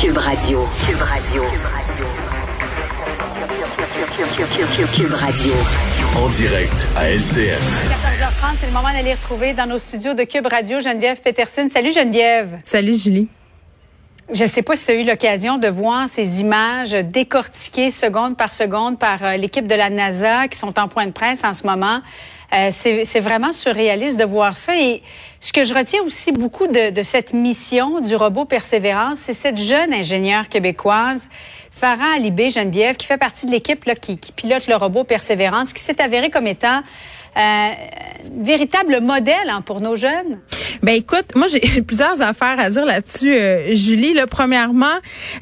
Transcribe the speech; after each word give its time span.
Cube 0.00 0.16
Radio. 0.16 0.64
Cube 0.86 1.02
Radio. 1.02 1.42
Cube 4.92 5.12
Radio. 5.12 5.52
En 6.16 6.28
direct 6.28 6.86
à 6.94 7.10
LCN. 7.10 7.58
14h30, 7.58 8.56
c'est 8.60 8.66
le 8.68 8.72
moment 8.72 8.92
d'aller 8.92 9.14
retrouver 9.14 9.54
dans 9.54 9.66
nos 9.66 9.80
studios 9.80 10.14
de 10.14 10.22
Cube 10.22 10.46
Radio 10.46 10.78
Geneviève 10.78 11.20
Peterson. 11.20 11.68
Salut 11.72 11.92
Geneviève. 11.92 12.60
Salut 12.62 12.94
Julie. 12.94 13.26
Je 14.32 14.44
ne 14.44 14.48
sais 14.48 14.62
pas 14.62 14.76
si 14.76 14.86
tu 14.86 14.92
as 14.92 14.94
eu 14.94 15.04
l'occasion 15.04 15.58
de 15.58 15.66
voir 15.66 16.08
ces 16.08 16.40
images 16.42 16.92
décortiquées 16.92 17.90
seconde 17.90 18.36
par 18.36 18.52
seconde 18.52 19.00
par 19.00 19.24
euh, 19.24 19.36
l'équipe 19.36 19.66
de 19.66 19.74
la 19.74 19.90
NASA 19.90 20.46
qui 20.46 20.58
sont 20.58 20.78
en 20.78 20.86
point 20.86 21.06
de 21.06 21.12
presse 21.12 21.42
en 21.42 21.54
ce 21.54 21.66
moment. 21.66 22.02
Euh, 22.54 22.70
c'est 22.72 23.20
vraiment 23.20 23.52
surréaliste 23.52 24.18
de 24.18 24.24
voir 24.24 24.56
ça. 24.56 24.78
Et 24.78 25.02
ce 25.40 25.52
que 25.52 25.64
je 25.64 25.74
retiens 25.74 26.02
aussi 26.02 26.32
beaucoup 26.32 26.66
de, 26.66 26.90
de 26.90 27.02
cette 27.02 27.34
mission 27.34 28.00
du 28.00 28.16
robot 28.16 28.46
Persévérance, 28.46 29.18
c'est 29.18 29.34
cette 29.34 29.58
jeune 29.58 29.92
ingénieure 29.92 30.48
québécoise, 30.48 31.28
Farah 31.70 32.14
Alibé 32.16 32.50
Geneviève, 32.50 32.96
qui 32.96 33.06
fait 33.06 33.18
partie 33.18 33.46
de 33.46 33.50
l'équipe 33.50 33.84
qui, 34.00 34.18
qui 34.18 34.32
pilote 34.32 34.66
le 34.66 34.76
robot 34.76 35.04
Persévérance, 35.04 35.72
qui 35.72 35.82
s'est 35.82 36.00
avérée 36.00 36.30
comme 36.30 36.46
étant 36.46 36.82
euh, 37.38 37.70
véritable 38.42 39.00
modèle 39.00 39.48
hein, 39.48 39.62
pour 39.62 39.80
nos 39.80 39.96
jeunes? 39.96 40.38
Ben 40.82 40.94
écoute, 40.94 41.34
moi 41.34 41.46
j'ai 41.48 41.60
plusieurs 41.86 42.22
affaires 42.22 42.58
à 42.58 42.70
dire 42.70 42.84
là-dessus, 42.84 43.34
euh, 43.34 43.74
Julie. 43.74 44.14
Là, 44.14 44.26
premièrement, 44.26 44.86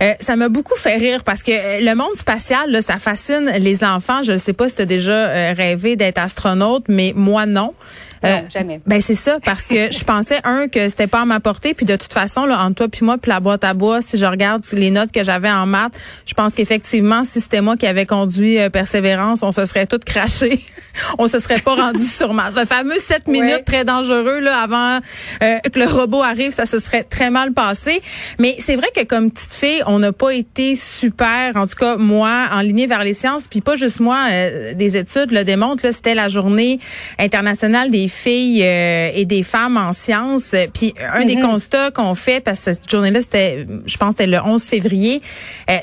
euh, 0.03 0.13
ça 0.21 0.37
m'a 0.37 0.49
beaucoup 0.49 0.77
fait 0.77 0.97
rire 0.97 1.25
parce 1.25 1.43
que 1.43 1.53
euh, 1.53 1.81
le 1.81 1.95
monde 1.95 2.17
spatial, 2.17 2.71
là, 2.71 2.81
ça 2.81 2.99
fascine 2.99 3.51
les 3.59 3.85
enfants. 3.85 4.23
Je 4.23 4.33
ne 4.33 4.39
sais 4.39 4.53
pas 4.53 4.69
si 4.69 4.77
tu 4.77 4.83
as 4.83 4.87
déjà 4.87 5.53
rêvé 5.53 5.97
d'être 5.97 6.19
astronaute, 6.19 6.85
mais 6.89 7.13
moi 7.15 7.47
non. 7.47 7.75
Non, 8.23 8.45
jamais. 8.53 8.81
Ben 8.87 9.01
c'est 9.01 9.15
ça 9.15 9.39
parce 9.45 9.67
que 9.67 9.93
je 9.93 10.05
pensais 10.05 10.39
un 10.45 10.69
que 10.69 10.89
c'était 10.89 11.07
pas 11.07 11.21
à 11.21 11.25
ma 11.25 11.41
portée 11.41 11.75
puis 11.75 11.87
de 11.87 11.97
toute 11.97 12.13
façon 12.13 12.47
là 12.47 12.61
entre 12.61 12.77
toi 12.77 12.89
puis 12.89 13.05
moi 13.05 13.19
puis 13.19 13.31
la 13.31 13.41
boîte 13.41 13.65
à 13.65 13.75
bois 13.75 14.03
si 14.03 14.17
je 14.17 14.27
regarde 14.27 14.63
les 14.73 14.91
notes 14.91 15.13
que 15.13 15.23
j'avais 15.23 15.51
en 15.51 15.67
maths, 15.67 15.93
je 16.27 16.35
pense 16.35 16.55
qu'effectivement 16.55 17.25
si 17.25 17.41
c'était 17.41 17.61
moi 17.61 17.77
qui 17.77 17.87
avais 17.87 18.07
conduit 18.07 18.59
Persévérance, 18.71 19.43
on 19.43 19.53
se 19.53 19.65
serait 19.65 19.87
toutes 19.87 20.05
craché. 20.05 20.61
on 21.19 21.29
se 21.29 21.39
serait 21.39 21.61
pas 21.61 21.75
rendu 21.75 22.05
sur 22.05 22.33
Mars. 22.33 22.55
Le 22.57 22.65
fameux 22.65 22.99
7 22.99 23.29
minutes 23.29 23.65
très 23.65 23.85
dangereux 23.85 24.41
là 24.41 24.61
avant 24.61 24.99
euh, 25.43 25.59
que 25.61 25.79
le 25.79 25.87
robot 25.87 26.23
arrive, 26.23 26.53
ça 26.53 26.67
se 26.67 26.79
serait 26.79 27.05
très 27.05 27.31
mal 27.31 27.53
passé. 27.53 28.03
Mais 28.39 28.57
c'est 28.59 28.77
vrai 28.77 28.89
que 28.95 29.05
comme 29.05 29.31
petite 29.31 29.53
fille, 29.53 29.83
on 29.87 29.99
n'a 29.99 30.13
pas 30.13 30.35
été 30.35 30.75
super, 30.75 31.57
en 31.57 31.67
tout 31.67 31.77
cas 31.77 31.97
moi, 31.97 32.49
en 32.53 32.61
ligne 32.61 32.87
vers 32.87 33.05
les 33.05 33.15
sciences, 33.15 33.47
puis 33.47 33.61
pas 33.61 33.77
juste 33.77 34.01
moi, 34.01 34.27
euh, 34.31 34.75
des 34.75 34.97
études 34.97 35.31
le 35.31 35.45
démontrent. 35.45 35.85
Là, 35.85 35.93
c'était 35.93 36.15
la 36.15 36.29
journée 36.29 36.81
internationale 37.19 37.91
des 37.91 38.06
filles 38.09 38.63
euh, 38.63 39.11
et 39.15 39.25
des 39.25 39.43
femmes 39.43 39.77
en 39.77 39.93
sciences. 39.93 40.55
Puis 40.73 40.95
un 41.13 41.25
des 41.25 41.37
mm-hmm. 41.37 41.43
constats 41.43 41.91
qu'on 41.91 42.15
fait, 42.15 42.41
parce 42.41 42.65
que 42.65 42.73
cette 42.73 42.91
journée-là, 42.91 43.21
c'était, 43.21 43.67
je 43.87 43.97
pense, 43.97 44.11
c'était 44.11 44.27
le 44.27 44.39
11 44.39 44.63
février, 44.63 45.23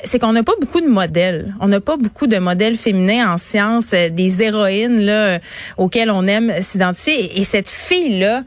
c'est 0.04 0.18
qu'on 0.18 0.32
n'a 0.32 0.42
pas 0.42 0.54
beaucoup 0.60 0.80
de 0.80 0.88
modèles. 0.88 1.54
On 1.60 1.68
n'a 1.68 1.80
pas 1.80 1.96
beaucoup 1.96 2.26
de 2.26 2.38
modèles 2.38 2.76
féminins 2.76 3.32
en 3.32 3.38
sciences, 3.38 3.90
des 3.90 4.42
héroïnes 4.42 5.00
là 5.00 5.38
auxquelles 5.76 6.10
on 6.10 6.26
aime 6.26 6.52
s'identifier. 6.60 7.38
Et, 7.40 7.44
cette 7.44 7.68
fille 7.68 8.18
là, 8.18 8.42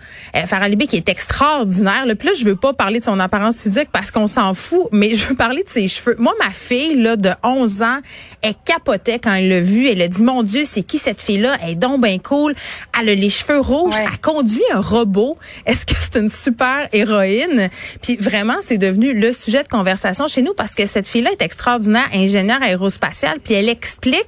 Farah 0.45 0.67
Libé, 0.67 0.88
qui 0.88 0.98
est 0.98 1.08
extraordinaire. 1.08 2.05
Le 2.05 2.16
plus, 2.16 2.39
je 2.39 2.45
veux 2.45 2.55
pas 2.55 2.73
parler 2.73 3.00
de 3.00 3.05
son 3.05 3.20
apparence 3.20 3.61
physique 3.61 3.89
parce 3.92 4.11
qu'on 4.11 4.28
s'en 4.28 4.53
fout, 4.53 4.88
mais 4.92 5.16
je 5.16 5.28
veux 5.28 5.36
parler 5.36 5.64
de 5.64 5.70
ses 5.70 5.88
cheveux. 5.88 6.16
Moi, 6.20 6.33
ma 6.44 6.52
fille 6.52 6.95
là 6.95 7.16
de 7.16 7.30
11 7.44 7.81
ans, 7.83 8.00
elle 8.42 8.55
capotait 8.66 9.20
quand 9.20 9.33
elle 9.33 9.50
l'a 9.50 9.61
vue. 9.61 9.88
Elle 9.88 10.02
a 10.02 10.08
dit 10.08 10.23
"Mon 10.23 10.44
Dieu, 10.44 10.64
c'est 10.64 10.83
qui 10.83 10.98
cette 10.98 11.22
fille-là? 11.22 11.58
Elle 11.64 11.72
est 11.72 11.75
donc 11.75 12.02
bien 12.02 12.17
cool. 12.20 12.55
Elle 13.00 13.09
a 13.09 13.16
les 13.16 13.30
cheveux 13.30 13.59
rouges. 13.68 13.96
Elle 14.00 14.20
conduit 14.20 14.64
un 14.73 14.80
robot. 14.80 15.38
Est-ce 15.66 15.86
que 15.86 15.94
c'est 16.00 16.20
une 16.20 16.30
super 16.30 16.88
héroïne? 16.94 17.70
Puis 18.02 18.16
vraiment, 18.16 18.56
c'est 18.62 18.78
devenu 18.78 19.14
le 19.14 19.32
sujet 19.32 19.64
de 19.64 19.68
conversation 19.68 20.28
chez 20.28 20.42
nous 20.42 20.54
parce 20.54 20.76
que 20.76 20.86
cette 20.86 21.08
fille-là 21.08 21.32
est 21.32 21.42
extraordinaire, 21.42 22.08
ingénieure 22.14 22.62
aérospatiale. 22.62 23.38
Puis 23.44 23.54
elle 23.54 23.70
explique 23.70 24.28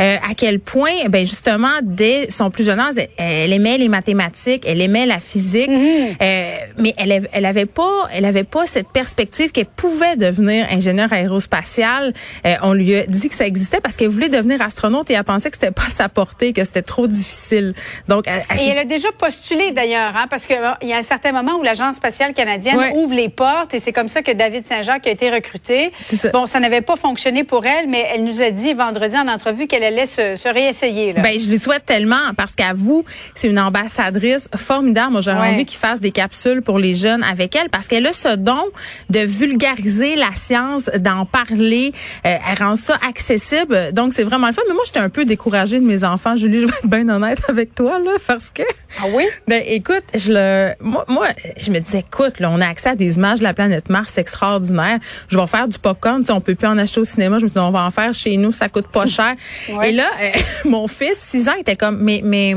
euh, 0.00 0.16
à 0.16 0.34
quel 0.34 0.60
point, 0.60 1.08
ben 1.08 1.26
justement, 1.26 1.80
dès 1.82 2.30
son 2.30 2.50
plus 2.50 2.64
jeune 2.64 2.80
âge, 2.80 2.94
elle, 3.16 3.52
aimait 3.52 3.78
les 3.78 3.88
mathématiques, 3.88 4.64
elle 4.66 4.80
aimait 4.80 5.06
la 5.06 5.20
physique. 5.20 5.70
Mm-hmm. 5.70 6.16
Euh, 6.22 6.56
mais 6.78 6.94
elle, 6.96 7.28
elle 7.32 7.46
avait 7.46 7.66
pas, 7.66 8.08
elle 8.12 8.24
avait 8.24 8.44
pas 8.44 8.66
cette 8.66 8.88
perspective 8.88 9.52
qu'elle 9.52 9.66
pouvait 9.66 10.16
devenir 10.16 10.66
ingénieure 10.70 11.12
aérospatiale. 11.12 12.14
Euh, 12.46 12.54
on 12.62 12.72
lui 12.72 12.94
a 12.94 13.06
dit 13.06 13.28
que 13.28 13.34
ça 13.34 13.46
existait 13.46 13.80
parce 13.80 13.96
qu'elle 13.96 14.08
voulait 14.08 14.28
devenir 14.28 14.60
astronaute 14.62 15.10
et 15.10 15.14
elle 15.14 15.24
pensait 15.24 15.50
que 15.50 15.56
c'était 15.56 15.70
pas 15.70 15.90
sa 15.90 16.08
portée, 16.08 16.52
que 16.52 16.64
c'était 16.64 16.82
trop 16.82 17.06
difficile. 17.06 17.74
Donc, 18.08 18.24
elle, 18.26 18.42
et 18.58 18.75
elle 18.76 18.82
a 18.82 18.84
déjà 18.84 19.10
postulé 19.10 19.72
d'ailleurs, 19.72 20.14
hein, 20.16 20.26
parce 20.28 20.44
qu'il 20.44 20.58
y 20.82 20.92
a 20.92 20.96
un 20.96 21.02
certain 21.02 21.32
moment 21.32 21.54
où 21.58 21.62
l'agence 21.62 21.96
spatiale 21.96 22.34
canadienne 22.34 22.76
ouvre 22.94 23.14
les 23.14 23.30
portes 23.30 23.72
et 23.72 23.78
c'est 23.78 23.92
comme 23.92 24.08
ça 24.08 24.20
que 24.20 24.32
David 24.32 24.64
Saint-Jacques 24.64 25.06
a 25.06 25.10
été 25.10 25.30
recruté. 25.30 25.92
Ça. 26.02 26.28
Bon, 26.28 26.46
ça 26.46 26.60
n'avait 26.60 26.82
pas 26.82 26.96
fonctionné 26.96 27.42
pour 27.42 27.64
elle, 27.64 27.88
mais 27.88 28.06
elle 28.12 28.24
nous 28.24 28.42
a 28.42 28.50
dit 28.50 28.74
vendredi 28.74 29.16
en 29.16 29.28
entrevue 29.28 29.66
qu'elle 29.66 29.82
allait 29.82 30.04
se, 30.04 30.36
se 30.36 30.48
réessayer. 30.48 31.14
Là. 31.14 31.22
Ben, 31.22 31.38
je 31.38 31.48
lui 31.48 31.58
souhaite 31.58 31.86
tellement 31.86 32.34
parce 32.36 32.52
qu'à 32.52 32.74
vous, 32.74 33.04
c'est 33.34 33.48
une 33.48 33.58
ambassadrice 33.58 34.50
formidable. 34.54 35.12
Moi, 35.12 35.20
j'aurais 35.22 35.48
envie 35.48 35.64
qu'il 35.64 35.78
fasse 35.78 36.00
des 36.00 36.10
capsules 36.10 36.60
pour 36.60 36.78
les 36.78 36.94
jeunes 36.94 37.24
avec 37.24 37.56
elle 37.56 37.70
parce 37.70 37.88
qu'elle 37.88 38.06
a 38.06 38.12
ce 38.12 38.36
don 38.36 38.62
de 39.08 39.20
vulgariser 39.20 40.16
la 40.16 40.34
science, 40.34 40.90
d'en 40.98 41.24
parler. 41.24 41.92
Euh, 42.26 42.36
elle 42.50 42.62
rend 42.62 42.76
ça 42.76 42.98
accessible. 43.08 43.92
Donc, 43.92 44.12
c'est 44.12 44.24
vraiment 44.24 44.48
le 44.48 44.52
fun. 44.52 44.62
Mais 44.68 44.74
moi, 44.74 44.82
j'étais 44.84 45.00
un 45.00 45.08
peu 45.08 45.24
découragée 45.24 45.80
de 45.80 45.86
mes 45.86 46.04
enfants. 46.04 46.36
Julie, 46.36 46.60
je 46.60 46.66
vais 46.66 46.72
être 46.72 46.86
bien 46.86 47.08
honnête 47.08 47.40
avec 47.48 47.74
toi, 47.74 47.98
là, 47.98 48.12
parce 48.26 48.50
que... 48.50 48.65
Ah 48.98 49.04
oui? 49.12 49.26
Ben, 49.46 49.62
écoute, 49.66 50.04
je 50.14 50.32
le... 50.32 50.72
Moi, 50.80 51.04
moi 51.08 51.28
je 51.58 51.70
me 51.70 51.78
disais, 51.80 52.00
écoute, 52.00 52.40
là, 52.40 52.50
on 52.50 52.60
a 52.60 52.66
accès 52.66 52.90
à 52.90 52.94
des 52.94 53.16
images 53.16 53.40
de 53.40 53.44
la 53.44 53.52
planète 53.52 53.90
Mars, 53.90 54.12
c'est 54.14 54.20
extraordinaire. 54.20 54.98
Je 55.28 55.38
vais 55.38 55.46
faire 55.46 55.68
du 55.68 55.78
popcorn. 55.78 56.20
Tu 56.20 56.26
sais, 56.26 56.32
on 56.32 56.40
peut 56.40 56.54
plus 56.54 56.66
en 56.66 56.78
acheter 56.78 57.00
au 57.00 57.04
cinéma. 57.04 57.38
Je 57.38 57.44
me 57.44 57.50
dis, 57.50 57.58
on 57.58 57.70
va 57.70 57.84
en 57.84 57.90
faire 57.90 58.14
chez 58.14 58.36
nous. 58.36 58.52
Ça 58.52 58.68
coûte 58.68 58.88
pas 58.88 59.06
cher. 59.06 59.34
Et 59.84 59.92
là, 59.92 60.08
euh, 60.22 60.30
mon 60.68 60.88
fils, 60.88 61.18
6 61.18 61.48
ans, 61.48 61.54
était 61.58 61.76
comme, 61.76 61.98
mais, 61.98 62.20
mais 62.24 62.56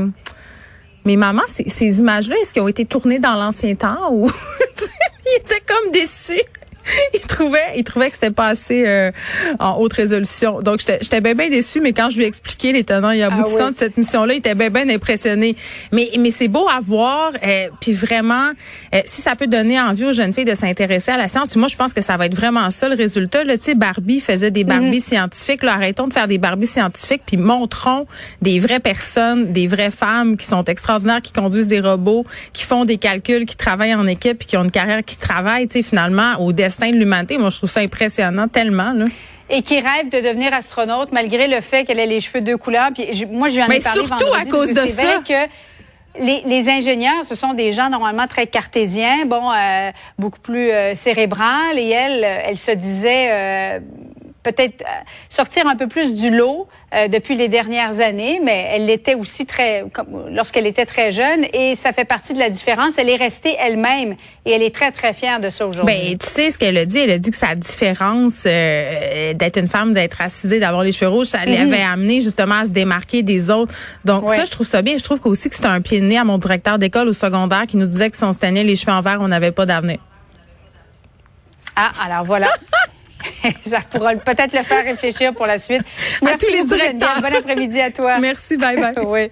mais 1.04 1.16
maman, 1.16 1.42
ces, 1.46 1.98
images-là, 1.98 2.36
est-ce 2.42 2.52
qu'elles 2.52 2.62
ont 2.62 2.68
été 2.68 2.84
tournées 2.84 3.18
dans 3.18 3.34
l'ancien 3.34 3.74
temps 3.74 4.12
ou 4.12 4.28
il 5.26 5.40
était 5.40 5.62
comme 5.66 5.90
déçu? 5.92 6.40
il 7.14 7.20
trouvait, 7.20 7.58
il 7.76 7.84
trouvait 7.84 8.10
que 8.10 8.16
c'était 8.16 8.30
pas 8.30 8.48
assez 8.48 8.84
euh, 8.86 9.10
en 9.58 9.76
haute 9.78 9.92
résolution. 9.92 10.60
Donc 10.60 10.80
j'étais 10.80 11.20
bien 11.20 11.34
bien 11.34 11.50
déçue, 11.50 11.80
mais 11.80 11.92
quand 11.92 12.10
je 12.10 12.16
lui 12.16 12.24
ai 12.24 12.26
expliqué 12.26 12.72
les 12.72 12.84
tenants 12.84 13.10
et 13.10 13.22
aboutissants 13.22 13.68
ah 13.68 13.70
de 13.70 13.76
cette 13.76 13.96
mission-là, 13.96 14.34
il 14.34 14.38
était 14.38 14.54
bien 14.54 14.70
bien 14.70 14.88
impressionné. 14.88 15.56
Mais 15.92 16.10
mais 16.18 16.30
c'est 16.30 16.48
beau 16.48 16.66
à 16.68 16.80
voir, 16.80 17.32
euh, 17.42 17.68
puis 17.80 17.92
vraiment, 17.92 18.50
euh, 18.94 19.00
si 19.04 19.22
ça 19.22 19.36
peut 19.36 19.46
donner 19.46 19.80
envie 19.80 20.06
aux 20.06 20.12
jeunes 20.12 20.32
filles 20.32 20.44
de 20.44 20.54
s'intéresser 20.54 21.12
à 21.12 21.16
la 21.16 21.28
science, 21.28 21.54
moi 21.56 21.68
je 21.68 21.76
pense 21.76 21.92
que 21.92 22.00
ça 22.00 22.16
va 22.16 22.26
être 22.26 22.34
vraiment 22.34 22.70
ça 22.70 22.88
le 22.88 22.96
résultat. 22.96 23.44
Là, 23.44 23.56
tu 23.56 23.64
sais, 23.64 23.74
Barbie 23.74 24.20
faisait 24.20 24.50
des 24.50 24.64
Barbies 24.64 24.96
mhm. 24.96 25.00
scientifiques. 25.00 25.62
Là, 25.62 25.74
arrêtons 25.74 26.08
de 26.08 26.12
faire 26.12 26.28
des 26.28 26.38
Barbies 26.38 26.66
scientifiques, 26.66 27.22
puis 27.26 27.36
montrons 27.36 28.06
des 28.42 28.58
vraies 28.58 28.80
personnes, 28.80 29.52
des 29.52 29.66
vraies 29.66 29.90
femmes 29.90 30.36
qui 30.36 30.46
sont 30.46 30.64
extraordinaires, 30.64 31.22
qui 31.22 31.32
conduisent 31.32 31.66
des 31.66 31.80
robots, 31.80 32.24
qui 32.52 32.64
font 32.64 32.84
des 32.84 32.98
calculs, 32.98 33.46
qui 33.46 33.56
travaillent 33.56 33.94
en 33.94 34.06
équipe, 34.06 34.38
puis 34.38 34.48
qui 34.48 34.56
ont 34.56 34.64
une 34.64 34.70
carrière, 34.70 35.04
qui 35.04 35.16
travaillent, 35.16 35.68
tu 35.68 35.78
sais, 35.78 35.82
finalement 35.82 36.36
au 36.40 36.52
destin 36.52 36.79
de 36.86 36.96
l'humanité. 36.96 37.38
Moi, 37.38 37.50
je 37.50 37.58
trouve 37.58 37.70
ça 37.70 37.80
impressionnant 37.80 38.48
tellement. 38.48 38.92
Là 38.92 39.06
et 39.50 39.62
qui 39.62 39.80
rêve 39.80 40.08
de 40.08 40.20
devenir 40.20 40.54
astronaute 40.54 41.10
malgré 41.12 41.48
le 41.48 41.60
fait 41.60 41.84
qu'elle 41.84 41.98
ait 41.98 42.06
les 42.06 42.20
cheveux 42.20 42.40
deux 42.40 42.56
couleurs. 42.56 42.90
Puis 42.94 43.26
moi, 43.26 43.48
je 43.48 43.56
lui 43.56 43.62
en 43.62 43.68
ai 43.68 43.80
parlé 43.80 44.06
surtout 44.06 44.32
à 44.32 44.44
cause 44.44 44.72
de 44.72 44.86
ça. 44.86 45.20
Que 45.26 45.48
les, 46.18 46.42
les, 46.44 46.68
ingénieurs, 46.68 47.24
ce 47.24 47.34
sont 47.34 47.54
des 47.54 47.72
gens 47.72 47.90
normalement 47.90 48.26
très 48.26 48.46
cartésiens, 48.46 49.26
bon, 49.26 49.50
euh, 49.50 49.90
beaucoup 50.18 50.40
plus 50.40 50.70
euh, 50.70 50.94
cérébrales, 50.94 51.78
et 51.78 51.88
elle, 51.88 52.24
elle 52.24 52.58
se 52.58 52.72
disait 52.72 53.28
euh, 53.30 53.80
peut-être 54.42 54.82
euh, 54.82 55.02
sortir 55.28 55.66
un 55.66 55.76
peu 55.76 55.86
plus 55.86 56.14
du 56.14 56.30
lot 56.30 56.68
euh, 56.94 57.08
depuis 57.08 57.36
les 57.36 57.48
dernières 57.48 58.00
années, 58.00 58.40
mais 58.42 58.68
elle 58.70 58.86
l'était 58.86 59.14
aussi 59.14 59.46
très 59.46 59.84
lorsqu'elle 60.30 60.66
était 60.66 60.86
très 60.86 61.12
jeune 61.12 61.44
et 61.52 61.74
ça 61.76 61.92
fait 61.92 62.04
partie 62.04 62.34
de 62.34 62.38
la 62.38 62.50
différence. 62.50 62.98
Elle 62.98 63.10
est 63.10 63.16
restée 63.16 63.54
elle-même 63.58 64.16
et 64.46 64.52
elle 64.52 64.62
est 64.62 64.74
très 64.74 64.90
très 64.92 65.12
fière 65.12 65.40
de 65.40 65.50
ça 65.50 65.66
aujourd'hui. 65.66 65.94
Ben 65.94 66.18
tu 66.18 66.26
sais 66.26 66.50
ce 66.50 66.58
qu'elle 66.58 66.78
a 66.78 66.86
dit, 66.86 66.98
elle 66.98 67.10
a 67.10 67.18
dit 67.18 67.30
que 67.30 67.36
sa 67.36 67.54
différence 67.54 68.44
euh, 68.46 69.34
d'être 69.34 69.58
une 69.58 69.68
femme, 69.68 69.92
d'être 69.92 70.20
assisée, 70.22 70.58
d'avoir 70.58 70.82
les 70.82 70.92
cheveux 70.92 71.10
rouges, 71.10 71.26
ça 71.26 71.40
mm 71.46 71.60
avait 71.60 71.82
amené 71.82 72.20
justement 72.20 72.60
à 72.60 72.64
se 72.64 72.70
démarquer 72.70 73.22
des 73.22 73.50
autres. 73.50 73.74
Donc 74.04 74.28
ça 74.30 74.44
je 74.44 74.50
trouve 74.50 74.66
ça 74.66 74.82
bien. 74.82 74.96
Je 74.96 75.04
trouve 75.04 75.20
aussi 75.24 75.50
que 75.50 75.56
c'est 75.56 75.66
un 75.66 75.80
pied 75.80 76.00
de 76.00 76.06
nez 76.06 76.18
à 76.18 76.24
mon 76.24 76.38
directeur 76.38 76.78
d'école 76.78 77.08
au 77.08 77.12
secondaire 77.12 77.66
qui 77.66 77.76
nous 77.76 77.86
disait 77.86 78.10
que 78.10 78.16
si 78.16 78.24
on 78.24 78.32
se 78.32 78.38
tenait 78.38 78.64
les 78.64 78.76
cheveux 78.76 78.92
en 78.92 79.02
vert, 79.02 79.18
on 79.20 79.28
n'avait 79.28 79.52
pas 79.52 79.66
d'avenir. 79.66 79.98
Ah 81.76 81.92
alors 82.04 82.24
voilà. 82.24 82.48
ça 83.66 83.80
pourra 83.90 84.14
peut-être 84.14 84.52
le 84.52 84.62
faire 84.62 84.84
réfléchir 84.84 85.32
pour 85.34 85.46
la 85.46 85.58
suite. 85.58 85.82
Merci 86.22 86.46
à 86.46 86.48
tous 86.48 86.54
les 86.54 86.64
directeurs. 86.64 87.20
Bon 87.20 87.34
après-midi 87.34 87.80
à 87.80 87.90
toi. 87.90 88.18
Merci, 88.20 88.56
bye 88.56 88.76
bye. 88.76 88.94
oui. 89.04 89.30